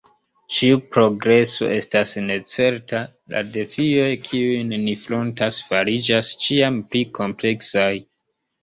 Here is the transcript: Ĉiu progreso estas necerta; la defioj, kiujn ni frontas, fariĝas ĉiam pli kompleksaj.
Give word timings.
Ĉiu 0.59 0.77
progreso 0.95 1.69
estas 1.73 2.13
necerta; 2.31 3.03
la 3.35 3.45
defioj, 3.59 4.09
kiujn 4.25 4.77
ni 4.89 4.99
frontas, 5.07 5.63
fariĝas 5.71 6.35
ĉiam 6.47 6.83
pli 6.91 7.09
kompleksaj. 7.21 7.91